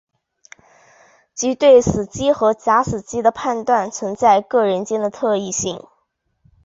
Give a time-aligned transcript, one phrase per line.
[1.35, 5.79] 即对死机和假死机的判断存在各人间的特异性。